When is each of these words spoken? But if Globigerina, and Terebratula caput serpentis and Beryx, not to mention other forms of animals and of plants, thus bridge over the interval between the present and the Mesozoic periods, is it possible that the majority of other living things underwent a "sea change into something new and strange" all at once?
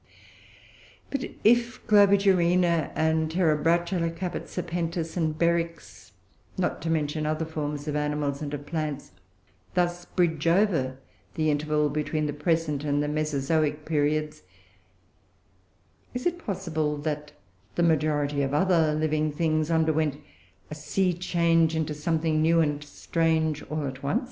But 1.11 1.23
if 1.43 1.85
Globigerina, 1.85 2.91
and 2.95 3.29
Terebratula 3.29 4.09
caput 4.09 4.45
serpentis 4.45 5.15
and 5.15 5.37
Beryx, 5.37 6.13
not 6.57 6.81
to 6.81 6.89
mention 6.89 7.27
other 7.27 7.45
forms 7.45 7.87
of 7.87 7.95
animals 7.95 8.41
and 8.41 8.51
of 8.55 8.65
plants, 8.65 9.11
thus 9.75 10.05
bridge 10.05 10.47
over 10.47 10.97
the 11.35 11.51
interval 11.51 11.87
between 11.89 12.25
the 12.25 12.33
present 12.33 12.83
and 12.83 13.03
the 13.03 13.07
Mesozoic 13.07 13.85
periods, 13.85 14.41
is 16.15 16.25
it 16.25 16.39
possible 16.43 16.97
that 16.97 17.33
the 17.75 17.83
majority 17.83 18.41
of 18.41 18.55
other 18.55 18.95
living 18.95 19.31
things 19.31 19.69
underwent 19.69 20.19
a 20.71 20.73
"sea 20.73 21.13
change 21.13 21.75
into 21.75 21.93
something 21.93 22.41
new 22.41 22.59
and 22.59 22.83
strange" 22.83 23.61
all 23.69 23.85
at 23.85 24.01
once? 24.01 24.19